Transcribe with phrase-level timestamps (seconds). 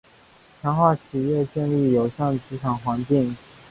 [0.63, 3.37] 强化企业建立友善职场环境